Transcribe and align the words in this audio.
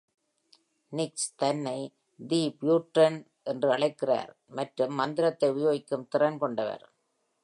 Nix 0.91 1.11
தன்னை 1.35 1.75
"the 2.19 2.39
Puritan" 2.61 3.17
என்று 3.43 3.69
அழைக்கிறார் 3.71 4.31
மற்றும் 4.49 4.95
மந்திரத்தை 4.95 5.49
உபயோகிக்கும் 5.49 6.07
திறன் 6.07 6.37
கொண்டவர். 6.37 6.85